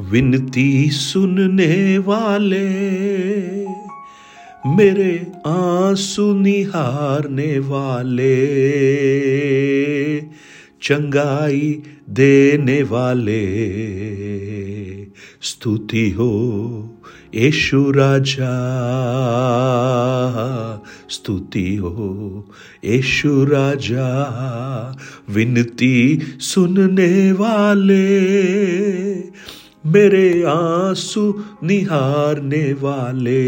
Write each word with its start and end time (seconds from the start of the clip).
विनती 0.00 0.90
सुनने 0.90 1.98
वाले, 1.98 2.68
मेरे 4.66 5.26
आँसू 5.46 6.34
निहारने 6.34 7.58
वाले, 7.58 8.36
चंगाई 10.82 11.82
देने 12.10 12.82
वाले। 12.82 13.46
स्तुति 15.42 16.10
हो 16.10 17.00
यशु 17.34 17.90
राजा, 17.90 18.52
स्तुति 21.10 21.76
हो 21.76 22.50
यशु 22.84 23.44
राजा, 23.44 24.08
विनती 25.30 26.18
सुनने 26.38 27.32
वाले। 27.32 28.26
मेरे 29.86 30.42
आँसू 30.42 31.44
निहारने 31.62 32.72
वाले, 32.72 33.42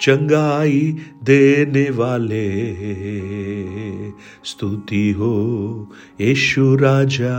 चंगाई 0.00 0.96
देने 1.24 1.90
वाले। 1.90 2.48
स्तुति 4.44 5.10
हो 5.10 5.92
यशु 6.20 6.76
राजा, 6.76 7.34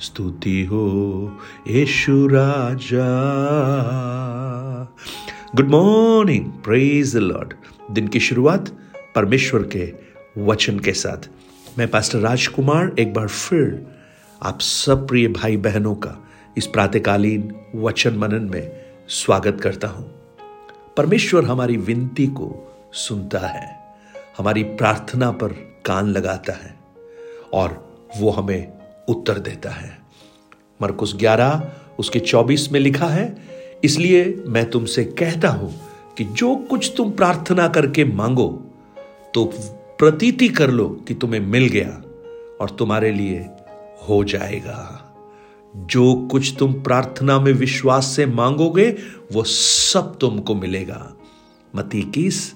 स्तुति 0.00 0.64
हो 0.64 1.38
यशु 1.70 2.26
राजा। 2.26 3.08
गुड 5.56 5.68
मॉर्निंग 5.68 6.44
प्रेज 6.44 7.16
लॉर्ड 7.16 7.54
दिन 7.90 8.08
की 8.08 8.20
शुरुआत 8.20 8.68
परमेश्वर 9.14 9.62
के 9.62 9.92
वचन 10.38 10.78
के 10.78 10.92
साथ। 10.92 11.28
मैं 11.78 11.88
पास्टर 11.88 12.18
राजकुमार 12.18 12.94
एक 12.98 13.14
बार 13.14 13.28
फिर 13.28 13.91
आप 14.42 14.60
सब 14.60 15.06
प्रिय 15.08 15.26
भाई 15.28 15.56
बहनों 15.56 15.94
का 15.94 16.16
इस 16.58 16.66
प्रातकालीन 16.66 17.54
वचन 17.74 18.14
मनन 18.14 18.48
में 18.52 18.72
स्वागत 19.08 19.60
करता 19.60 19.88
हूँ। 19.88 20.04
परमेश्वर 20.96 21.44
हमारी 21.44 21.76
विनती 21.76 22.26
को 22.26 22.48
सुनता 22.94 23.38
है, 23.38 23.68
हमारी 24.38 24.62
प्रार्थना 24.62 25.30
पर 25.30 25.52
कान 25.86 26.08
लगाता 26.08 26.52
है 26.52 26.74
और 27.52 27.78
वो 28.16 28.30
हमें 28.30 28.72
उत्तर 29.08 29.38
देता 29.38 29.70
है। 29.70 29.96
मरकुस 30.82 31.14
11 31.16 31.62
उसके 31.98 32.20
24 32.20 32.70
में 32.72 32.80
लिखा 32.80 33.06
है, 33.06 33.36
इसलिए 33.84 34.42
मैं 34.46 34.68
तुमसे 34.70 35.04
कहता 35.04 35.48
हूँ 35.48 35.74
कि 36.18 36.24
जो 36.24 36.54
कुछ 36.70 36.92
तुम 36.96 37.12
प्रार्थना 37.12 37.68
करके 37.68 38.04
मांगो 38.04 38.48
तो 39.34 39.44
प्रतीति 39.98 40.48
कर 40.48 40.70
लो 40.70 40.88
कि 41.08 41.14
तुम्हें 41.14 41.40
मिल 41.40 41.68
गया 41.68 42.02
और 42.60 42.76
तुम्हारे 42.78 43.12
लिए 43.12 43.48
हो 44.08 44.24
जाएगा। 44.24 45.08
जो 45.76 46.14
कुछ 46.30 46.54
तुम 46.58 46.82
प्रार्थना 46.82 47.40
में 47.40 47.52
विश्वास 47.52 48.06
से 48.06 48.26
मांगोगे, 48.26 48.96
वो 49.32 49.44
सब 49.44 50.18
तुमको 50.18 50.54
मिलेगा। 50.54 51.12
मती 51.76 51.98
इक्कीस 51.98 52.54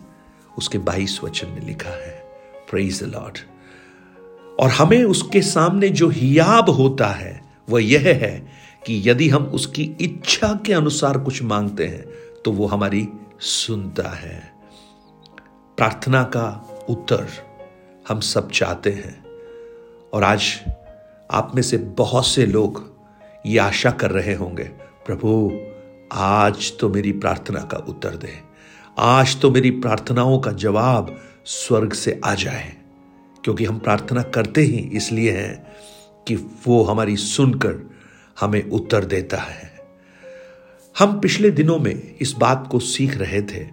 उसके 0.58 0.78
बाईस 0.78 1.20
वचन 1.24 1.48
में 1.48 1.66
लिखा 1.66 1.90
है 1.90 2.24
प्रेज 2.70 3.02
लॉर्ड 3.02 3.38
और 4.60 4.68
हमें 4.68 5.04
उसके 5.04 5.42
सामने 5.42 5.88
जो 5.88 6.08
हियाब 6.08 6.70
होता 6.70 7.06
है, 7.06 7.42
वह 7.68 7.84
यह 7.84 8.00
है 8.00 8.52
कि 8.86 9.10
यदि 9.10 9.28
हम 9.28 9.44
उसकी 9.44 9.96
इच्छा 10.00 10.60
के 10.66 10.72
अनुसार 10.72 11.18
कुछ 11.18 11.42
मांगते 11.42 11.86
हैं 11.86 12.04
तो 12.44 12.52
वो 12.52 12.66
हमारी 12.66 13.08
सुनता 13.40 14.08
है। 14.08 14.52
प्रार्थना 15.76 16.22
का 16.22 16.46
उत्तर 16.88 17.26
हम 18.08 18.20
सब 18.20 18.50
चाहते 18.50 18.90
हैं। 18.90 19.24
और 20.12 20.24
आज 20.24 20.60
आप 21.30 21.52
में 21.54 21.62
से 21.62 21.76
बहुत 21.76 22.26
से 22.26 22.46
लोग 22.46 22.96
ये 23.46 23.58
आशा 23.58 23.90
कर 23.90 24.10
रहे 24.10 24.34
होंगे, 24.34 24.64
प्रभु, 25.06 25.60
आज 26.12 26.78
तो 26.78 26.88
मेरी 26.88 27.12
प्रार्थना 27.12 27.60
का 27.60 27.76
उत्तर 27.76 28.16
दे। 28.16 28.32
आज 28.98 29.40
तो 29.40 29.50
मेरी 29.50 29.70
प्रार्थनाओं 29.70 30.38
का 30.38 30.52
जवाब 30.52 31.20
स्वर्ग 31.44 31.92
से 31.92 32.20
आ 32.24 32.34
जाए। 32.34 32.76
क्योंकि 33.44 33.64
हम 33.64 33.78
प्रार्थना 33.78 34.22
करते 34.22 34.60
ही 34.60 34.90
इसलिए 34.92 35.32
हैं 35.32 35.66
कि 36.28 36.36
वो 36.36 36.82
हमारी 36.82 37.16
सुनकर 37.16 37.90
हमें 38.40 38.70
उत्तर 38.70 39.04
देता 39.04 39.36
है। 39.36 39.80
हम 40.98 41.20
पिछले 41.20 41.50
दिनों 41.50 41.78
में 41.78 42.16
इस 42.20 42.32
बात 42.32 42.68
को 42.70 42.78
सीख 42.78 43.16
रहे 43.16 43.42
थे 43.42 43.64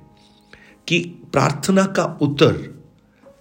कि 0.88 1.00
प्रार्थना 1.32 1.86
का 1.86 2.20
उत्तर 2.22 2.84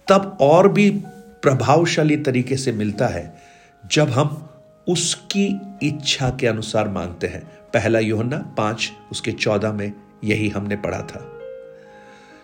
तब 0.07 0.37
और 0.41 0.67
भी 0.67 0.89
प्रभावशाली 1.15 2.17
तरीके 2.17 2.57
से 2.57 2.71
मिलता 2.71 3.07
है 3.07 3.52
जब 3.91 4.09
हम 4.09 4.49
उसकी 4.87 5.61
इच्छा 5.83 6.29
के 6.29 6.47
अनुसार 6.47 6.89
मांगते 6.89 7.27
हैं। 7.27 7.43
पहला 7.73 7.99
योहन्ना 7.99 8.37
पाँच, 8.37 8.91
उसके 9.11 9.31
चौदह 9.31 9.71
में 9.71 9.93
यही 10.23 10.49
हमने 10.49 10.75
पढ़ा 10.75 11.01
था। 11.01 11.31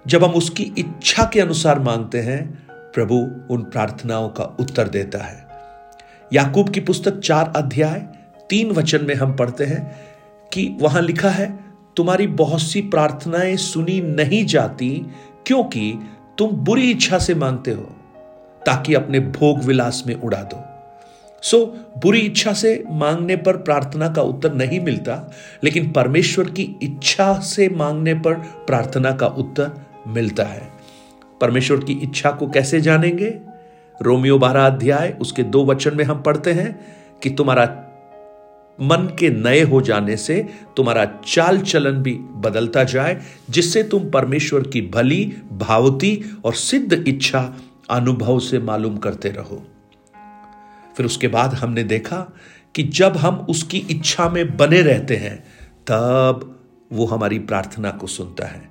जब 0.07 0.23
हम 0.23 0.31
उसकी 0.31 0.63
इच्छा 0.77 1.29
के 1.33 1.39
अनुसार 1.39 1.79
मांगते 1.79 2.19
हैं, 2.19 2.67
प्रभु 2.71 3.15
उन 3.49 3.61
प्रार्थनाओं 3.61 4.29
का 4.29 4.43
उत्तर 4.43 4.87
देता 4.87 5.19
है। 5.19 5.47
याकूब 6.33 6.69
की 6.69 6.79
पुस्तक 6.79 7.19
चार 7.19 7.53
अध्याय, 7.55 8.07
तीन 8.49 8.71
वचन 8.71 9.05
में 9.05 9.15
हम 9.15 9.33
पढ़ते 9.33 9.65
हैं 9.65 9.99
कि 10.53 10.77
वहाँ 10.81 11.01
लिखा 11.01 11.29
है, 11.29 11.59
तुम्हारी 11.95 12.27
बहुत 12.27 12.61
सी 12.61 12.81
प्रार्थनाएँ 12.81 13.57
सुनी 13.57 14.01
नहीं 14.01 14.45
जाती, 14.45 15.05
क्योंकि 15.47 15.99
तुम 16.37 16.51
बुरी 16.51 16.91
इच्छा 16.91 17.19
से 17.19 17.35
मांगते 17.35 17.71
हो, 17.71 17.83
ताकि 18.65 18.93
अपने 18.93 19.19
भोग 19.19 19.59
विलास 19.59 20.03
में 20.07 20.15
उड़ा 20.15 20.43
दो। 20.43 20.78
सो 21.41 21.57
so, 21.57 22.01
बुरी 22.03 22.19
इच्छा 22.19 22.53
से 22.53 22.83
मांगने 22.89 23.35
पर 23.35 23.57
प्रार्थना 23.57 24.09
का 24.09 24.21
उत्तर 24.21 24.53
नहीं 24.53 24.79
मिलता 24.79 25.33
लेकिन 25.63 25.91
परमेश्वर 25.91 26.49
की 26.49 26.79
इच्छा 26.83 27.33
से 27.33 27.69
मांगने 27.69 28.13
पर 28.13 28.33
प्रार्थना 28.67 29.11
का 29.11 29.27
उत्तर 29.27 29.71
मिलता 30.07 30.43
है। 30.43 30.69
परमेश्वर 31.41 31.77
की 31.77 31.93
इच्छा 31.93 32.31
को 32.31 32.49
कैसे 32.49 32.81
जानेंगे? 32.81 33.39
रोमियो 34.01 34.39
बारह 34.39 34.65
अध्याय 34.65 35.17
उसके 35.21 35.43
दो 35.43 35.65
वचन 35.65 35.97
में 35.97 36.03
हम 36.03 36.21
पढ़ते 36.21 36.51
हैं 36.51 36.85
कि 37.23 37.29
तुम्हारा 37.29 37.85
मन 38.81 39.15
के 39.19 39.29
नए 39.29 39.61
हो 39.61 39.81
जाने 39.81 40.17
से 40.17 40.49
तुम्हारा 40.77 41.05
चाल 41.05 41.59
चलन 41.59 41.91
भी 41.91 42.13
बदलता 42.13 42.83
जाए 42.83 43.21
जिससे 43.49 43.83
तुम 43.83 44.09
परमेश्वर 44.09 44.61
की 44.61 44.81
भली 44.81 45.37
भावती 45.51 46.23
और 46.45 46.53
सिद्ध 46.53 47.05
इच्छा 47.07 47.53
अनुभव 47.89 48.39
से 48.39 48.59
मालूम 48.59 48.97
करते 48.97 49.29
रहो। 49.29 49.67
फिर 50.99 51.05
उसके 51.05 51.27
बाद 51.27 51.53
हमने 51.53 51.83
देखा 51.85 52.17
कि 52.75 52.83
जब 52.83 53.17
हम 53.17 53.35
उसकी 53.49 53.77
इच्छा 53.89 54.27
में 54.29 54.57
बने 54.57 54.81
रहते 54.81 55.15
हैं, 55.15 55.37
तब 55.87 56.41
वो 56.91 57.05
हमारी 57.05 57.39
प्रार्थना 57.41 57.91
को 57.91 58.07
सुनता 58.07 58.47
है। 58.47 58.61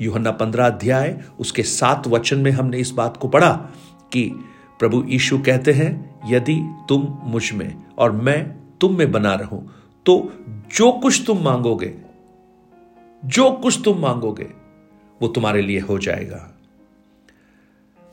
युहन्ना 0.00 0.30
पंद्रह 0.32 0.66
अध्याय, 0.66 1.16
उसके 1.40 1.62
सात 1.62 2.08
वचन 2.08 2.38
में 2.38 2.50
हमने 2.50 2.78
इस 2.78 2.90
बात 2.90 3.16
को 3.16 3.28
पढ़ा 3.28 3.52
कि 4.12 4.28
प्रभु 4.80 5.02
यीशु 5.08 5.38
कहते 5.38 5.72
हैं, 5.72 6.20
यदि 6.26 6.58
तुम 6.88 7.08
मुझमें 7.24 7.82
और 7.98 8.12
मैं 8.12 8.38
तुम 8.80 8.98
में 8.98 9.10
बना 9.12 9.34
रहूँ 9.34 9.64
तो 10.06 10.20
जो 10.76 10.92
कुछ 10.92 11.22
तुम 11.26 11.42
मांगोगे, 11.44 11.94
जो 13.22 13.50
कुछ 13.52 13.80
तुम 13.84 14.00
मांगोगे, 14.00 14.50
वो 15.20 15.28
तुम्हारे 15.28 15.62
लिए 15.62 15.80
हो 15.80 15.98
जाएगा। 15.98 16.46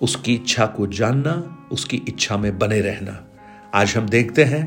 उसकी 0.01 0.33
इच्छा 0.35 0.66
को 0.67 0.88
जानना, 0.88 1.67
उसकी 1.72 2.03
इच्छा 2.07 2.38
में 2.38 2.57
बने 2.59 2.81
रहना। 2.81 3.23
आज 3.77 3.93
हम 3.95 4.07
देखते 4.09 4.43
हैं 4.43 4.63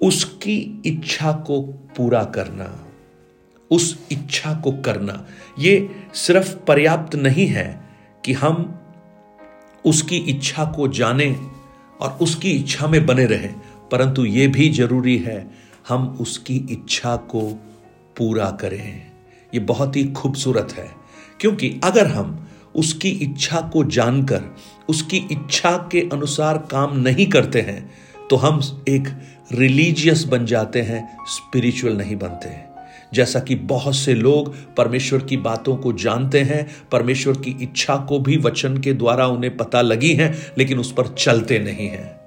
उसकी 0.00 0.82
इच्छा 0.86 1.32
को 1.46 1.60
पूरा 1.96 2.22
करना। 2.34 2.66
उस 3.70 3.84
इच्छा 4.12 4.54
को 4.54 4.72
करना। 4.82 5.14
ये 5.58 5.90
सिर्फ़ 6.14 6.54
पर्याप्त 6.58 7.14
नहीं 7.16 7.46
है 7.46 7.66
कि 8.24 8.32
हम 8.32 8.56
उसकी 9.84 10.16
इच्छा 10.32 10.64
को 10.66 10.88
जाने 10.90 11.30
और 12.00 12.18
उसकी 12.20 12.50
इच्छा 12.50 12.86
में 12.86 13.06
बने 13.06 13.26
रहें, 13.26 13.54
परंतु 13.92 14.24
ये 14.24 14.46
भी 14.48 14.68
ज़रूरी 14.70 15.16
है 15.18 15.38
हम 15.88 16.08
उसकी 16.20 16.56
इच्छा 16.70 17.16
को 17.30 17.48
पूरा 18.16 18.50
करें। 18.60 19.12
ये 19.52 19.60
बहुत 19.62 19.96
ही 19.96 20.04
खूबसूरत 20.12 20.74
है, 20.78 20.90
क्योंकि 21.40 21.80
अगर 21.84 22.06
हम 22.08 22.36
उसकी 22.74 23.10
इच्छा 23.22 23.60
को 23.72 23.84
जानकर, 23.84 24.54
उसकी 24.88 25.26
इच्छा 25.32 25.76
के 25.92 26.08
अनुसार 26.12 26.58
काम 26.70 26.98
नहीं 26.98 27.26
करते 27.26 27.60
हैं 27.62 27.80
तो 28.30 28.36
हम 28.36 28.84
एक 28.88 29.08
रिलीजियस 29.52 30.24
बन 30.24 30.46
जाते 30.46 30.82
हैं 30.82 31.18
स्पिरिचुअल 31.26 31.96
नहीं 31.96 32.16
बनते 32.16 32.48
हैं। 32.48 32.70
जैसा 33.14 33.40
कि 33.40 33.54
बहुत 33.54 33.96
से 33.96 34.14
लोग 34.14 34.74
परमेश्वर 34.74 35.20
की 35.20 35.36
बातों 35.36 35.76
को 35.76 35.92
जानते 35.92 36.40
हैं, 36.40 36.70
परमेश्वर 36.92 37.34
की 37.34 37.58
इच्छा 37.62 37.96
को 37.96 38.18
भी 38.18 38.36
वचन 38.36 38.78
के 38.78 38.92
द्वारा 38.92 39.26
उन्हें 39.26 39.56
पता 39.56 39.82
लगी 39.82 40.14
है, 40.14 40.38
लेकिन 40.58 40.78
उस 40.78 40.92
पर 40.92 41.06
चलते 41.06 41.58
नहीं 41.58 41.88
हैं। 41.88 42.20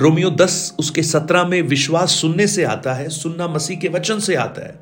रोमियो 0.00 0.30
दस 0.30 0.76
उसके 0.78 1.02
सत्रह 1.02 1.44
में 1.44 1.62
विश्वास 1.62 2.10
सुनने 2.10 2.46
से 2.46 2.64
आता 2.64 2.94
है, 2.94 3.08
सुनना 3.08 3.48
मसीह 3.48 3.78
के 3.78 3.88
वचन 3.88 4.18
से 4.18 4.34
आता 4.34 4.66
है। 4.66 4.72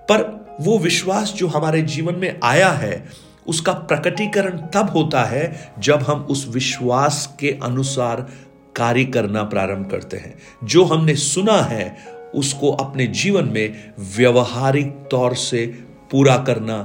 पर 0.00 0.46
वो 0.60 0.78
विश्वास 0.78 1.32
जो 1.36 1.46
हमारे 1.46 1.82
जीवन 1.82 2.14
में 2.14 2.40
आया 2.42 2.68
है, 2.68 3.06
उसका 3.46 3.72
प्रकटीकरण 3.72 4.56
तब 4.56 4.90
होता 4.90 5.24
है 5.24 5.74
जब 5.78 6.02
हम 6.02 6.20
उस 6.20 6.46
विश्वास 6.48 7.36
के 7.40 7.58
अनुसार 7.62 8.28
कार्य 8.76 9.04
करना 9.04 9.42
प्रारंभ 9.42 9.90
करते 9.90 10.16
हैं। 10.16 10.38
जो 10.64 10.84
हमने 10.84 11.14
सुना 11.14 11.62
है, 11.62 11.96
उसको 12.34 12.70
अपने 12.70 13.06
जीवन 13.06 13.44
में 13.44 13.92
व्यवहारिक 14.16 14.86
तौर 14.86 15.34
से 15.34 15.66
पूरा 16.10 16.36
करना 16.36 16.82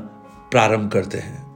प्रारंभ 0.52 0.92
करते 0.92 1.18
हैं। 1.18 1.48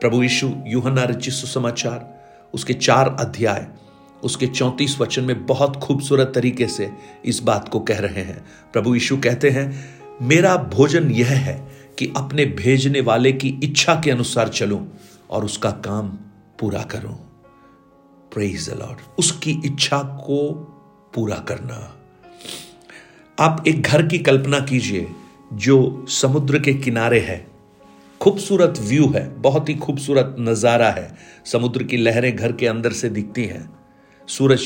प्रभु 0.00 0.22
यीशु 0.22 0.52
यूहना 0.66 1.04
रचित 1.04 1.34
सुसमाचार, 1.34 2.24
उसके 2.54 2.72
चार 2.72 3.16
अध्याय, 3.20 3.66
उसके 4.22 4.46
चौंतीस 4.46 5.00
वचन 5.00 5.24
में 5.24 5.46
बहुत 5.46 5.76
खूबसूरत 5.76 6.32
तरीके 6.34 6.66
से 6.66 6.90
इस 7.24 7.42
बात 7.42 7.68
को 7.68 7.80
कह 7.80 7.98
रहे 7.98 8.22
हैं। 8.22 8.44
प्रभु 8.72 8.94
यीशु 8.94 9.16
कहते 9.16 9.50
हैं, 9.50 9.84
मेरा 10.22 10.56
भोजन 10.56 11.10
यह 11.10 11.30
है 11.30 11.68
कि 11.98 12.12
अपने 12.16 12.44
भेजने 12.44 13.00
वाले 13.00 13.32
की 13.32 13.60
इच्छा 13.62 14.00
के 14.04 14.10
अनुसार 14.10 14.48
चलूँ 14.48 14.98
और 15.30 15.44
उसका 15.44 15.70
काम 15.70 16.08
पूरा 16.60 16.82
करूँ। 16.82 17.23
प्रेज 18.34 18.70
लॉर्ड 18.70 18.98
उसकी 19.18 19.62
इच्छा 19.64 19.98
को 19.98 20.54
पूरा 21.14 21.36
करना। 21.36 21.96
आप 23.38 23.64
एक 23.68 23.82
घर 23.82 24.06
की 24.06 24.18
कल्पना 24.18 24.60
कीजिए, 24.60 25.08
जो 25.52 26.06
समुद्र 26.08 26.58
के 26.58 26.74
किनारे 26.74 27.20
है। 27.20 27.46
खूबसूरत 28.20 28.74
व्यू 28.80 29.08
है, 29.08 29.40
बहुत 29.40 29.68
ही 29.68 29.74
खूबसूरत 29.74 30.36
नज़ारा 30.40 30.90
है। 30.90 31.14
समुद्र 31.44 31.82
की 31.82 31.96
लहरें 31.96 32.36
घर 32.36 32.52
के 32.52 32.66
अंदर 32.66 32.92
से 32.92 33.08
दिखती 33.08 33.44
हैं। 33.44 33.78
सूरज 34.28 34.60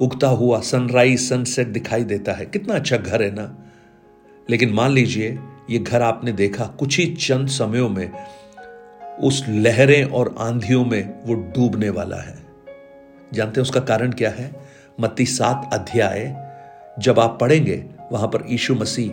उगता 0.00 0.28
हुआ 0.28 0.60
सनराइज 0.60 1.20
सनसेट 1.20 1.66
दिखाई 1.66 2.04
देता 2.04 2.32
है। 2.32 2.46
कितना 2.46 2.74
अच्छा 2.74 2.96
घर 2.96 3.22
है 3.22 3.30
ना। 3.30 3.56
लेकिन 4.50 4.72
मान 4.72 4.90
लीजिए, 4.90 5.38
ये 5.70 5.78
घर 5.78 6.02
आपने 6.02 6.32
देखा, 6.32 6.64
कुछ 6.64 6.98
ही 6.98 7.06
चंद 7.06 7.48
समयों 7.48 7.88
में 7.88 8.12
उस 9.20 9.44
लहरें 9.48 10.04
और 10.04 10.34
आंधियों 10.38 10.84
में 10.84 11.26
वो 11.26 11.34
डूबने 11.34 11.90
वाला 11.90 12.16
है। 12.16 12.45
जानते 13.34 13.60
हैं 13.60 13.62
उसका 13.62 13.80
कारण 13.80 14.12
क्या 14.12 14.30
है? 14.30 14.50
मत्ती 15.00 15.26
सात 15.26 15.70
अध्याय, 15.72 16.36
जब 16.98 17.20
आप 17.20 17.38
पढ़ेंगे, 17.40 17.84
वहाँ 18.12 18.28
पर 18.28 18.44
यीशु 18.48 18.74
मसीह 18.74 19.10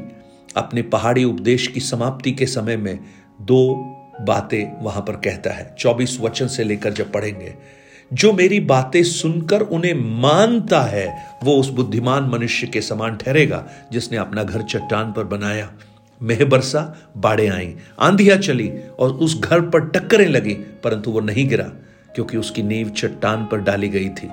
अपने 0.58 0.82
पहाड़ी 0.82 1.24
उपदेश 1.24 1.68
की 1.68 1.80
समाप्ति 1.80 2.32
के 2.32 2.46
समय 2.46 2.78
में 2.78 3.00
दो 3.42 3.74
बातें 4.22 4.84
वहाँ 4.84 5.02
पर 5.02 5.14
कहता 5.14 5.52
है। 5.52 5.76
चौबीस 5.80 6.18
वचन 6.22 6.48
से 6.48 6.64
लेकर 6.64 6.94
जब 6.94 7.12
पढ़ेंगे, 7.12 7.54
जो 8.14 8.34
मेरी 8.34 8.60
बातें 8.60 9.04
सुनकर 9.04 9.62
उन्हें 9.62 9.94
मानता 10.22 10.82
है, 10.82 11.26
वो 11.44 11.56
उस 11.56 11.70
बुद्धिमान 11.70 12.24
मनुष्य 12.24 12.68
के 12.68 12.82
समान 12.82 13.16
ठहरेगा, 13.16 13.66
जिसने 13.92 14.18
अपना 14.18 14.44
घर 14.44 14.62
चट्टान 14.62 15.14
पर 15.14 15.24
बनाया। 15.24 15.72
मेह 16.22 16.46
बरसा 16.46 17.12
बाढ़े 17.18 17.48
आई, 17.48 17.76
आंधिया 18.00 18.38
चली 18.38 18.72
और 19.00 19.10
उस 19.10 19.40
घर 19.42 19.62
पर 19.62 19.90
टक्करें 19.90 20.28
लगी, 20.28 20.54
परंतु 20.54 21.12
वो 21.12 21.20
नहीं 21.20 21.48
गिरा। 21.50 21.72
क्योंकि 22.16 22.38
उसकी 22.38 22.64
नींव 22.64 22.90
चट्टान 22.90 23.46
पर 23.46 23.62
डाली 23.62 23.90
गई 23.90 24.10
थी। 24.10 24.30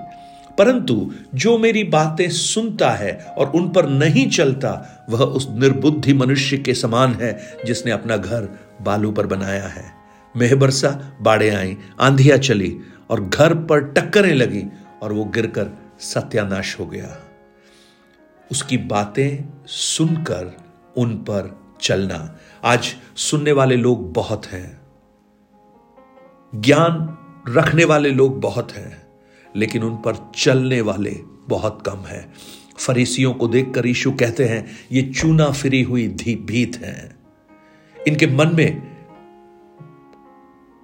परंतु 0.58 1.12
जो 1.34 1.58
मेरी 1.58 1.84
बातें 1.84 2.30
सुनता 2.30 2.90
है 2.90 3.12
और 3.38 3.50
उन 3.50 3.68
पर 3.68 3.88
नहीं 3.88 4.30
चलता, 4.30 5.06
वह 5.10 5.20
उस 5.20 5.48
निर्बुद्धि 5.50 6.12
मनुष्य 6.12 6.58
के 6.58 6.74
समान 6.74 7.14
है 7.14 7.58
जिसने 7.66 7.92
अपना 7.92 8.16
घर 8.16 8.48
बालू 8.82 9.12
पर 9.12 9.26
बनाया 9.26 9.66
है। 9.66 9.92
मेह 10.36 10.54
बरसा 10.54 11.18
बाढ़े 11.20 11.50
आई, 11.50 11.76
आंधिया 12.00 12.36
चली 12.36 12.78
और 13.10 13.24
घर 13.24 13.54
पर 13.54 13.80
टक्करें 13.80 14.34
लगी 14.34 14.64
और 15.02 15.12
वो 15.12 15.24
गिरकर 15.24 15.66
सत्यानाश 16.00 16.80
हो 16.80 16.86
गया। 16.86 17.16
उसकी 18.50 18.76
बातें 18.76 19.48
सुनकर 19.66 20.56
उन 20.96 21.14
पर 21.14 21.60
चलना। 21.80 22.38
आज 22.64 22.94
सुनने 23.16 23.52
वाले 23.52 23.76
लोग 23.76 24.12
बहुत 24.12 24.46
हैं। 24.46 24.80
ज्ञान 26.54 27.16
रखने 27.48 27.84
वाले 27.84 28.10
लोग 28.10 28.40
बहुत 28.40 28.72
हैं, 28.72 29.02
लेकिन 29.56 29.82
उन 29.82 29.96
पर 29.96 30.32
चलने 30.34 30.80
वाले 30.80 31.16
बहुत 31.48 31.82
कम 31.86 31.98
हैं। 31.98 32.32
फरीसियों 32.78 33.34
को 33.34 33.48
देखकर 33.48 33.86
यीशु 33.86 34.12
कहते 34.12 34.44
हैं, 34.44 34.68
ये 34.92 35.02
चूना 35.02 35.50
फिरी 35.50 35.82
हुई 35.82 36.08
भीत 36.08 36.80
हैं। 36.84 37.16
इनके 38.08 38.26
मन 38.26 38.50
में 38.54 38.80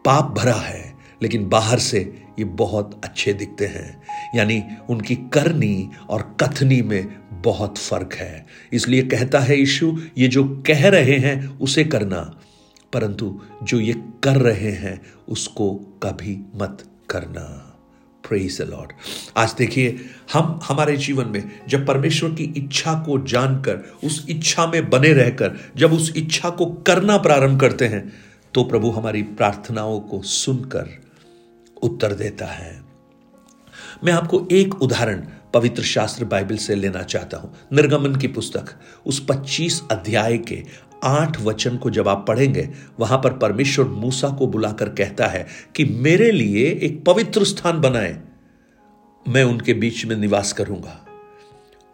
पाप 0.04 0.34
भरा 0.38 0.54
है, 0.54 0.94
लेकिन 1.22 1.48
बाहर 1.48 1.78
से 1.78 2.22
ये 2.38 2.44
बहुत 2.44 3.00
अच्छे 3.04 3.32
दिखते 3.32 3.66
हैं। 3.66 4.02
यानी 4.34 4.64
उनकी 4.90 5.16
करनी 5.16 5.90
और 6.08 6.36
कथनी 6.40 6.82
में 6.82 7.16
बहुत 7.32 7.78
फ़र्क 7.78 8.14
है। 8.14 8.46
इसलिए 8.72 9.02
कहता 9.02 9.38
है 9.38 9.58
यीशु, 9.58 9.98
ये 10.18 10.28
जो 10.28 10.64
कह 10.66 10.88
रहे 10.88 11.16
हैं, 11.18 11.58
उसे 11.58 11.84
करना। 11.84 12.40
परंतु 12.92 13.40
जो 13.62 13.80
ये 13.80 13.92
कर 14.24 14.36
रहे 14.36 14.70
हैं, 14.72 15.00
उसको 15.28 15.74
कभी 16.02 16.38
मत 16.56 16.84
करना। 17.10 17.62
प्रेज 18.28 18.60
लॉर्ड 18.62 18.92
आज 19.36 19.54
देखिए, 19.54 19.96
हम, 20.32 20.60
हमारे 20.64 20.96
जीवन 20.96 21.28
में 21.28 21.60
जब 21.68 21.86
परमेश्वर 21.86 22.30
की 22.30 22.44
इच्छा 22.56 22.94
को 22.94 23.18
जानकर, 23.18 23.76
उस 24.04 24.26
इच्छा 24.28 24.66
में 24.66 24.88
बने 24.90 25.12
रहकर, 25.12 25.56
जब 25.76 25.92
उस 25.92 26.12
इच्छा 26.16 26.50
को 26.50 26.66
करना 26.66 27.16
प्रारंभ 27.16 27.60
करते 27.60 27.86
हैं 27.86 28.12
तो 28.54 28.64
प्रभु 28.64 28.90
हमारी 28.90 29.22
प्रार्थनाओं 29.22 30.00
को 30.00 30.22
सुनकर 30.22 30.88
उत्तर 31.82 32.14
देता 32.14 32.46
है। 32.46 32.80
मैं 34.04 34.12
आपको 34.12 34.46
एक 34.52 34.82
उदाहरण 34.82 35.26
पवित्र 35.54 35.82
शास्त्र 35.82 36.24
बाइबल 36.24 36.56
से 36.56 36.74
लेना 36.74 37.02
चाहता 37.02 37.36
हूँ। 37.36 37.54
निर्गमन 37.72 38.16
की 38.16 38.28
पुस्तक, 38.28 38.66
उस 39.06 39.24
25 39.26 39.82
अध्याय 39.90 40.38
के 40.38 40.62
आठ 41.04 41.40
वचन 41.40 41.76
को 41.76 41.90
जब 41.90 42.08
आप 42.08 42.24
पढ़ेंगे, 42.28 42.68
वहाँ 43.00 43.18
पर 43.18 43.32
परमेश्वर 43.32 43.84
मूसा 43.84 44.28
को 44.28 44.46
बुलाकर 44.46 44.88
कहता 44.88 45.26
है 45.26 45.46
कि 45.74 45.84
मेरे 45.84 46.30
लिए 46.30 46.80
एक 46.82 47.04
पवित्र 47.04 47.44
स्थान 47.44 47.80
बनाए। 47.80 48.20
मैं 49.28 49.44
उनके 49.44 49.74
बीच 49.74 50.04
में 50.06 50.16
निवास 50.16 50.52
करूँगा। 50.52 51.06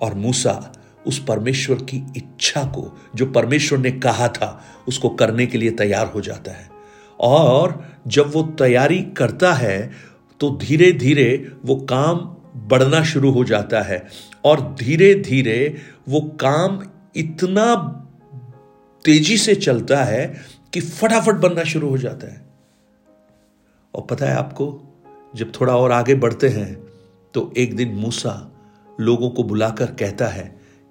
और 0.00 0.14
मूसा 0.14 0.72
उस 1.06 1.24
परमेश्वर 1.24 1.76
की 1.76 2.06
इच्छा 2.16 2.64
को, 2.64 2.98
जो 3.14 3.26
परमेश्वर 3.26 3.78
ने 3.78 3.90
कहा 3.90 4.28
था, 4.28 4.64
उसको 4.88 5.08
करने 5.08 5.46
के 5.46 5.58
लिए 5.58 5.70
तैयार 5.70 6.06
हो 6.06 6.20
जाता 6.20 6.52
है। 6.52 6.68
और 7.20 7.84
जब 8.06 8.32
वो 8.34 8.42
तैयारी 8.42 9.02
करता 9.02 9.52
है 9.52 9.90
तो 10.40 10.50
धीरे 10.50 10.92
धीरे 10.92 11.52
वो 11.64 11.76
काम 11.76 12.16
बढ़ना 12.68 13.02
शुरू 13.02 13.30
हो 13.30 13.44
जाता 13.44 13.82
है। 13.82 14.06
और 14.44 14.76
धीरे 14.80 15.14
धीरे 15.14 15.76
वो 16.08 16.20
काम 16.20 16.80
इतना 17.16 17.98
तेज़ी 19.04 19.36
से 19.38 19.54
चलता 19.54 20.04
है 20.04 20.26
कि 20.72 20.80
फटाफट 20.80 21.34
बनना 21.34 21.64
शुरू 21.64 21.88
हो 21.88 21.98
जाता 21.98 22.32
है। 22.32 22.40
और 23.94 24.06
पता 24.10 24.26
है 24.26 24.36
आपको, 24.36 24.80
जब 25.34 25.52
थोड़ा 25.60 25.76
और 25.76 25.92
आगे 25.92 26.14
बढ़ते 26.14 26.48
हैं 26.48 26.74
तो 27.34 27.52
एक 27.56 27.76
दिन 27.76 27.94
मूसा 27.94 28.52
लोगों 29.00 29.30
को 29.30 29.42
बुलाकर 29.42 29.86
कहता 29.86 30.26
है 30.26 30.44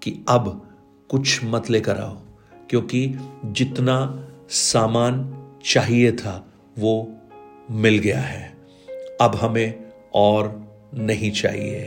कि 0.04 0.20
अब 0.30 0.68
कुछ 1.10 1.40
मत 1.44 1.70
लेकर 1.70 1.98
आओ, 1.98 2.18
क्योंकि 2.70 3.18
जितना 3.46 4.28
सामान 4.50 5.28
चाहिए 5.66 6.12
था, 6.12 6.48
वो 6.80 7.18
मिल 7.72 7.98
गया 7.98 8.20
है। 8.20 8.50
अब 9.22 9.36
हमें 9.36 9.92
और 10.14 10.50
नहीं 10.94 11.32
चाहिए। 11.32 11.84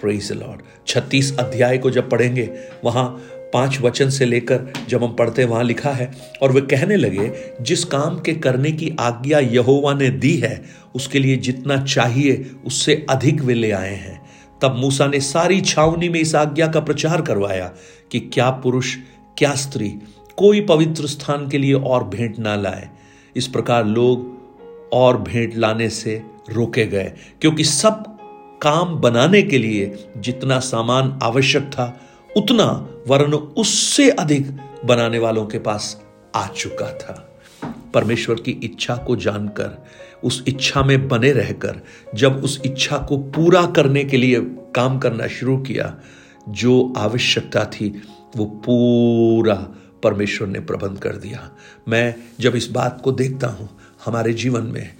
प्रेज 0.00 0.32
लॉर्ड 0.32 0.62
छत्तीस 0.86 1.36
अध्याय 1.38 1.78
को 1.78 1.90
जब 1.90 2.10
पढ़ेंगे, 2.10 2.48
वहाँ 2.84 3.22
पाँच 3.52 3.80
वचन 3.80 4.10
से 4.10 4.24
लेकर 4.24 4.72
जब 4.88 5.04
हम 5.04 5.14
पढ़ते 5.14 5.44
वहाँ 5.44 5.64
लिखा 5.64 5.90
है, 5.90 6.10
और 6.42 6.52
वे 6.52 6.60
कहने 6.60 6.96
लगे, 6.96 7.30
जिस 7.60 7.84
काम 7.84 8.18
के 8.20 8.34
करने 8.34 8.72
की 8.72 8.96
आज्ञा 9.00 9.38
यहोवा 9.38 9.94
ने 9.94 10.10
दी 10.10 10.36
है, 10.36 10.62
उसके 10.94 11.18
लिए 11.18 11.36
जितना 11.36 11.76
चाहिए, 11.84 12.50
उससे 12.66 13.06
अधिक 13.10 13.42
वे 13.42 13.54
ले 13.54 13.70
आए 13.70 13.94
हैं। 13.94 14.20
तब 14.62 14.76
मूसा 14.76 15.06
ने 15.06 15.20
सारी 15.20 15.60
छावनी 15.60 16.08
में 16.08 16.20
इस 16.20 16.34
आज्ञा 16.34 16.66
का 16.66 16.80
प्रचार 16.80 17.22
करवाया 17.22 17.72
कि 18.12 18.20
क्या 18.20 18.50
पुरुष, 18.50 18.96
क्या 19.36 19.54
स्त्री 19.54 19.88
कोई 20.36 20.60
पवित्र 20.60 21.06
स्थान 21.06 21.48
के 21.48 21.58
लिए 21.58 21.74
और 21.74 22.04
भेंट 22.04 22.38
ना 22.38 22.54
लाए। 22.56 22.88
इस 23.36 23.46
प्रकार 23.46 23.86
लोग 23.86 24.90
और 24.92 25.16
भेंट 25.22 25.56
लाने 25.56 25.88
से 25.88 26.22
रोके 26.50 26.86
गए, 26.86 27.12
क्योंकि 27.40 27.64
सब 27.64 28.04
काम 28.62 28.94
बनाने 28.96 29.42
के 29.42 29.58
लिए 29.58 29.94
जितना 30.16 30.58
सामान 30.60 31.18
आवश्यक 31.22 31.62
था 31.62 31.86
उतना 32.36 32.88
वर्ण 33.08 33.32
उससे 33.32 34.10
अधिक 34.10 34.50
बनाने 34.84 35.18
वालों 35.18 35.46
के 35.46 35.58
पास 35.58 36.02
आ 36.34 36.46
चुका 36.46 36.92
था। 36.92 37.40
परमेश्वर 37.94 38.36
की 38.36 38.50
इच्छा 38.50 38.96
को 38.96 39.16
जानकर, 39.16 39.84
उस 40.24 40.44
इच्छा 40.48 40.82
में 40.82 41.08
बने 41.08 41.32
रहकर, 41.32 41.80
जब 42.14 42.44
उस 42.44 42.62
इच्छा 42.64 42.98
को 42.98 43.16
पूरा 43.16 43.66
करने 43.66 44.04
के 44.04 44.16
लिए 44.16 44.40
काम 44.74 44.98
करना 44.98 45.26
शुरू 45.26 45.56
किया, 45.56 45.98
जो 46.48 46.92
आवश्यकता 46.96 47.64
थी, 47.64 48.02
वो 48.36 48.44
पूरा 48.44 49.54
परमेश्वर 50.02 50.48
ने 50.48 50.60
प्रबंध 50.60 50.98
कर 50.98 51.16
दिया। 51.16 51.50
मैं 51.88 52.14
जब 52.40 52.56
इस 52.56 52.70
बात 52.70 53.00
को 53.04 53.12
देखता 53.12 53.46
हूँ, 53.46 53.68
हमारे 54.04 54.32
जीवन 54.32 54.62
में 54.62 54.94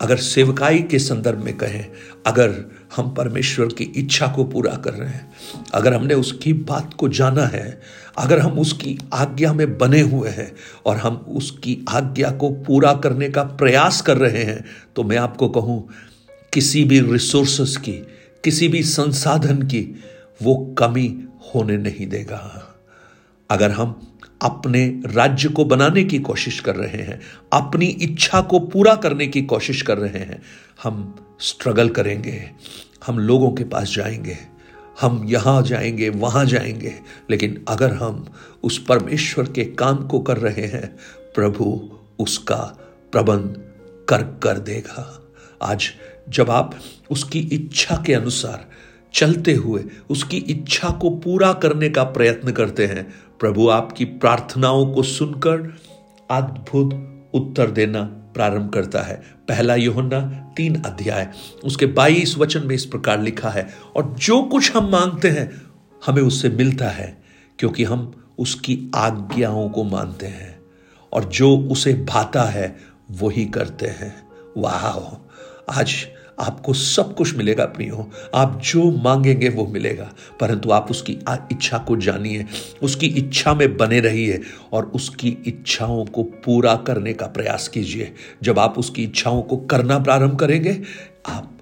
अगर 0.00 0.16
सेवकाई 0.16 0.78
के 0.80 0.98
संदर्भ 0.98 1.38
में 1.38 1.56
कहें, 1.56 1.84
अगर 2.26 2.54
हम 2.96 3.10
परमेश्वर 3.14 3.66
की 3.68 3.84
इच्छा 3.96 4.26
को 4.26 4.44
पूरा 4.44 4.74
कर 4.74 4.92
रहे 4.92 5.08
हैं, 5.08 5.32
अगर 5.74 5.94
हमने 5.94 6.14
उसकी 6.14 6.52
बात 6.52 6.94
को 6.94 7.08
जाना 7.08 7.46
है, 7.46 7.80
अगर 8.18 8.38
हम 8.38 8.58
उसकी 8.58 8.98
आज्ञा 9.12 9.52
में 9.52 9.78
बने 9.78 10.00
हुए 10.00 10.30
हैं 10.30 10.52
और 10.86 10.96
हम 10.96 11.16
उसकी 11.28 11.78
आज्ञा 11.88 12.30
को 12.30 12.50
पूरा 12.66 12.92
करने 12.94 13.28
का 13.28 13.42
प्रयास 13.42 14.00
कर 14.00 14.16
रहे 14.16 14.42
हैं 14.44 14.64
तो 14.96 15.04
मैं 15.04 15.16
आपको 15.16 15.48
कहूँ, 15.48 15.88
किसी 16.52 16.84
भी 16.84 17.00
रिसोर्सेस 17.02 17.76
की, 17.76 17.92
किसी 18.44 18.68
भी 18.68 18.82
संसाधन 18.82 19.62
की 19.62 19.82
वो 20.42 20.54
कमी 20.78 21.08
होने 21.54 21.76
नहीं 21.76 22.06
देगा। 22.06 22.40
अगर 23.50 23.70
हम 23.70 24.00
अपने 24.42 25.02
राज्य 25.06 25.48
को 25.48 25.64
बनाने 25.64 26.04
की 26.04 26.18
कोशिश 26.18 26.60
कर 26.60 26.76
रहे 26.76 27.02
हैं, 27.02 27.20
अपनी 27.52 27.86
इच्छा 27.86 28.40
को 28.40 28.58
पूरा 28.58 28.94
करने 28.94 29.26
की 29.26 29.42
कोशिश 29.42 29.82
कर 29.82 29.98
रहे 29.98 30.18
हैं। 30.18 30.42
हम 30.82 31.14
स्ट्रगल 31.40 31.88
करेंगे, 31.88 32.50
हम 33.06 33.18
लोगों 33.18 33.50
के 33.52 33.64
पास 33.64 33.92
जाएँगे, 33.94 34.38
हम 35.00 35.24
यहाँ 35.24 35.62
जाएँगे, 35.62 36.08
वहाँ 36.08 36.44
जाएँगे, 36.44 36.94
लेकिन 37.30 37.64
अगर 37.68 37.94
हम 37.94 38.26
उस 38.62 38.78
परमेश्वर 38.78 39.44
के 39.44 39.64
काम 39.64 40.06
को 40.06 40.20
कर 40.20 40.36
रहे 40.36 40.66
हैं, 40.66 40.96
प्रभु 41.34 41.90
उसका 42.18 42.76
प्रबंध 43.12 43.62
कर 44.08 44.22
कर 44.22 44.58
देगा। 44.58 45.28
आज 45.62 45.88
जब 46.28 46.50
आप 46.50 46.78
उसकी 47.10 47.38
इच्छा 47.38 48.02
के 48.06 48.14
अनुसार 48.14 48.68
चलते 49.14 49.54
हुए 49.54 49.84
उसकी 50.10 50.36
इच्छा 50.36 50.90
को 50.90 51.10
पूरा 51.10 51.52
करने 51.52 51.88
का 51.88 52.04
प्रयत्न 52.04 52.52
करते 52.52 52.86
हैं। 52.86 53.14
प्रभु, 53.40 53.68
आपकी 53.68 54.04
प्रार्थनाओं 54.04 54.94
को 54.94 55.02
सुनकर 55.02 55.76
अद्भुत 56.30 57.14
उत्तर 57.34 57.70
देना 57.70 58.02
प्रारंभ 58.02 58.70
करता 58.70 59.02
है। 59.02 59.22
पहला 59.48 59.74
योहन्ना 59.74 60.52
तीन 60.56 60.74
अध्याय। 60.74 61.28
उसके 61.64 61.86
बाईस 61.86 62.38
वचन 62.38 62.66
में 62.66 62.74
इस 62.74 62.84
प्रकार 62.84 63.20
लिखा 63.20 63.48
है, 63.48 63.68
और 63.96 64.16
जो 64.18 64.42
कुछ 64.42 64.76
हम 64.76 64.90
मांगते 64.90 65.28
हैं, 65.28 65.62
हमें 66.06 66.22
उससे 66.22 66.48
मिलता 66.48 66.88
है, 66.88 67.22
क्योंकि 67.58 67.84
हम 67.84 68.26
उसकी 68.38 68.90
आज्ञाओं 68.94 69.68
को 69.68 69.84
मानते 69.84 70.26
हैं, 70.26 70.58
और 71.12 71.24
जो 71.24 71.58
उसे 71.58 71.94
भाता 71.94 72.42
है, 72.42 72.76
वही 73.10 73.44
करते 73.44 73.86
हैं। 73.86 74.28
वाह! 74.56 75.16
आज 75.80 75.94
आपको 76.40 76.72
सब 76.72 77.14
कुछ 77.14 77.36
मिलेगा 77.36 77.64
प्रियो 77.64 78.10
आप 78.34 78.60
जो 78.64 78.90
मांगेंगे 78.90 79.48
वो 79.48 79.66
मिलेगा। 79.66 80.12
परंतु 80.40 80.70
आप 80.70 80.90
उसकी 80.90 81.18
इच्छा 81.30 81.78
को 81.78 81.96
जानिए। 81.96 82.46
उसकी 82.82 83.06
इच्छा 83.06 83.54
में 83.54 83.76
बने 83.76 84.00
रहिए 84.00 84.42
और 84.72 84.84
उसकी 84.84 85.38
इच्छाओं 85.46 86.04
को 86.04 86.22
पूरा 86.22 86.76
करने 86.76 87.12
का 87.12 87.26
प्रयास 87.26 87.68
कीजिए। 87.68 88.14
जब 88.42 88.58
आप 88.58 88.78
उसकी 88.78 89.04
इच्छाओं 89.04 89.42
को 89.42 89.56
करना 89.56 89.98
प्रारंभ 89.98 90.38
करेंगे, 90.38 90.82
आप 91.26 91.58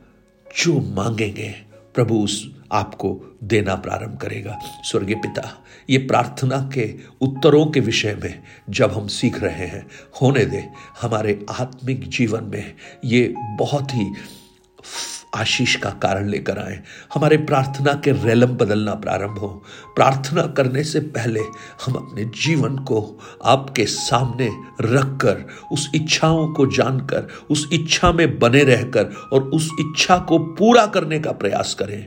जो 0.58 0.80
मांगेंगे, 0.80 1.54
प्रभु 1.94 2.14
उस 2.14 2.50
आपको 2.72 3.38
देना 3.44 3.74
प्रारंभ 3.74 4.18
करेगा। 4.18 4.58
स्वर्गीय 4.62 5.16
पिता, 5.16 5.64
ये 5.90 5.98
प्रार्थना 5.98 6.70
के 6.74 6.94
उत्तरों 7.20 7.66
के 7.66 7.80
विषय 7.80 8.18
में 8.22 8.42
जब 8.70 8.90
हम 8.92 9.06
सीख 9.06 9.42
रहे 9.42 9.66
हैं, 9.66 9.86
होने 10.22 10.44
दे, 10.44 10.68
हमारे 11.00 11.46
आत्मिक 11.50 12.08
जीवन 12.08 12.44
में 12.44 12.74
ये 13.04 13.34
बहुत 13.38 13.90
ही 13.90 14.12
आशीष 15.34 15.76
का 15.76 15.90
कारण 15.90 16.28
लेकर 16.28 16.58
आए। 16.58 16.82
हमारे 17.14 17.36
प्रार्थना 17.36 17.92
के 17.92 18.12
रेलम 18.12 18.46
बदलना 18.46 18.94
प्रारंभ 18.94 19.38
हो। 19.38 19.64
प्रार्थना 19.96 20.42
करने 20.46 20.84
से 20.84 21.00
पहले 21.00 21.40
हम 21.86 21.94
अपने 21.94 22.24
जीवन 22.24 22.76
को 22.76 23.20
आपके 23.44 23.86
सामने 23.86 24.50
रखकर, 24.80 25.46
उस 25.72 25.90
इच्छाओं 25.94 26.48
को 26.48 26.66
जानकर, 26.66 27.28
उस 27.50 27.68
इच्छा 27.72 28.12
में 28.12 28.38
बने 28.38 28.64
रहकर 28.64 29.04
और 29.32 29.42
उस 29.42 29.70
इच्छा 29.80 30.18
को 30.18 30.38
पूरा 30.38 30.86
करने 30.86 31.20
का 31.20 31.32
प्रयास 31.32 31.74
करें 31.74 32.06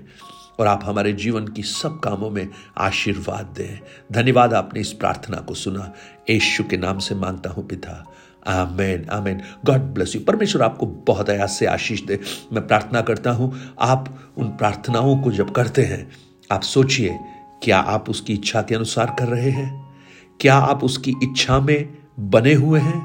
और 0.60 0.68
आप 0.68 0.82
हमारे 0.84 1.14
जीवन 1.14 1.48
की 1.48 1.64
सब 1.64 2.00
कामों 2.00 2.30
में 2.30 2.48
आशीर्वाद 2.78 3.46
दें। 3.58 3.80
धन्यवाद 4.12 4.54
आपने 4.54 4.80
इस 4.80 4.94
प्रार्थना 4.94 5.38
को 5.38 5.54
सुना। 5.54 5.94
यशु 6.30 6.64
के 6.64 6.78
नाम 6.78 7.00
से 7.00 7.16
माँगता 7.16 7.50
हूँ 7.50 7.68
पिता 7.68 8.06
आमेन 8.48 9.06
आमेन। 9.10 9.42
गॉड 9.66 9.82
ब्लेस 9.94 10.16
यू 10.16 10.22
परमेश्वर 10.22 10.62
आपको 10.62 10.86
बहुत 11.08 11.30
आयास 11.30 11.58
से 11.60 11.66
आशीष 11.66 12.02
दे। 12.02 12.20
मैं 12.54 12.66
प्रार्थना 12.68 13.02
करता 13.02 13.32
हूँ, 13.32 13.54
आप 13.80 14.34
उन 14.38 14.48
प्रार्थनाओं 14.48 15.18
को 15.18 15.32
जब 15.32 15.52
करते 15.52 15.82
हैं, 15.82 16.08
आप 16.52 16.62
सोचिए, 16.62 17.18
क्या 17.64 17.78
आप 17.78 18.10
उसकी 18.10 18.34
इच्छा 18.34 18.62
के 18.62 18.76
अनुसार 18.76 19.16
कर 19.20 19.28
रहे 19.28 19.50
हैं? 19.50 19.70
क्या 20.40 20.56
आप 20.56 20.84
उसकी 20.84 21.14
इच्छा 21.24 21.60
में 21.60 21.90
बने 22.20 22.54
हुए 22.54 22.80
हैं? 22.80 23.02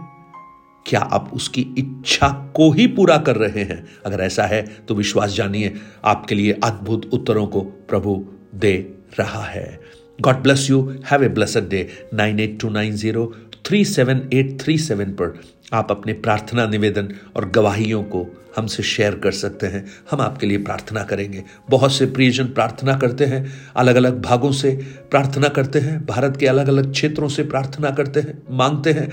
क्या 0.87 1.01
आप 1.01 1.31
उसकी 1.35 1.61
इच्छा 1.79 2.29
को 2.57 2.71
ही 2.73 2.87
पूरा 2.87 3.17
कर 3.19 3.37
रहे 3.37 3.63
हैं? 3.65 3.85
अगर 4.07 4.21
ऐसा 4.21 4.45
है 4.45 4.63
तो 4.89 4.95
विश्वास 4.95 5.31
जानिए, 5.31 5.75
आपके 6.05 6.35
लिए 6.35 6.53
अद्भुत 6.65 7.11
उत्तरों 7.15 7.47
को 7.47 7.61
प्रभु 7.61 8.25
दे 8.55 8.77
रहा 9.19 9.43
है। 9.45 9.81
God 10.21 10.37
bless 10.37 10.69
you 10.71 10.81
have 11.11 11.25
a 11.25 11.29
blessed 11.29 11.69
day 11.69 11.89
nine 12.15 12.41
eight 12.41 12.61
two 12.61 12.69
nine 12.69 12.93
zero. 12.93 13.33
Three 13.67 13.85
seven 13.85 14.31
eight 14.33 14.61
three 14.61 14.79
seven 14.79 15.05
पर 15.05 15.41
आप 15.73 15.91
अपने 15.91 16.13
प्रार्थना 16.13 16.67
निवेदन 16.67 17.09
और 17.37 17.51
गवाहियों 17.51 18.03
को 18.03 18.45
हमसे 18.57 18.83
शेयर 18.83 19.15
कर 19.15 19.33
सकते 19.33 19.67
हैं। 19.67 19.87
हम 20.11 20.21
आपके 20.21 20.47
लिए 20.47 20.59
प्रार्थना 20.59 21.03
करेंगे। 21.03 21.45
बहुत 21.71 21.93
से 21.93 22.07
प्रियजन 22.07 22.45
प्रार्थना 22.45 22.97
करते 22.97 23.25
हैं। 23.25 23.53
अलग 23.77 23.97
अलग 23.97 24.23
भागों 24.23 24.53
से 24.53 24.71
प्रार्थना 25.11 25.49
करते 25.49 25.79
हैं। 25.79 26.07
भारत 26.07 26.37
के 26.37 26.47
अलग 26.47 26.69
अलग 26.69 26.93
क्षेत्रों 26.93 27.29
से 27.29 27.43
प्रार्थना 27.43 27.91
करते 27.91 28.21
हैं, 28.21 28.43
मांगते 28.51 28.93
हैं। 28.93 29.13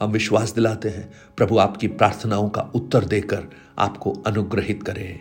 हम 0.00 0.10
विश्वास 0.10 0.54
दिलाते 0.54 0.88
हैं। 0.88 1.12
प्रभु 1.36 1.58
आपकी 1.58 1.88
प्रार्थनाओं 1.88 2.48
का 2.48 2.62
उत्तर 2.74 3.04
देकर 3.04 3.42
आपको 3.78 4.12
अनुग्रहित 4.26 4.82
करें। 4.82 5.20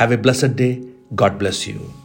Have 0.00 0.12
a 0.12 0.16
blessed 0.16 0.56
day 0.56 0.92
God 1.12 1.32
bless 1.32 1.68
you 1.68 2.03